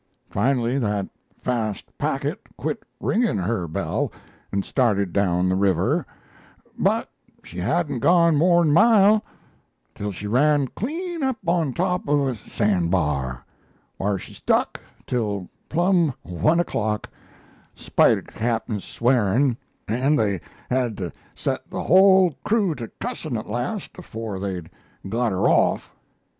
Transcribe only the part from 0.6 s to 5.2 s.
that fast packet quit ringing her bell, and started